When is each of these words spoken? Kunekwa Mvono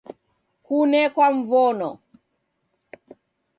Kunekwa 0.65 1.27
Mvono 1.35 1.89